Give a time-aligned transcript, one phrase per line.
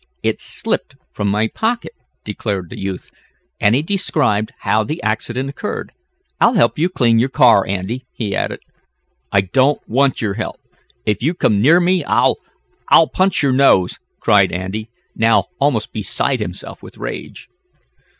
[0.23, 1.91] "It slipped from my pocket,"
[2.25, 3.11] declared the youth,
[3.59, 5.91] and he described how the accident occurred.
[6.39, 8.61] "I'll help you clean your car, Andy," he added.
[9.31, 10.59] "I don't want your help!
[11.05, 12.37] If you come near me I'll
[12.89, 17.47] I'll punch your nose!" cried Andy, now almost beside himself with rage.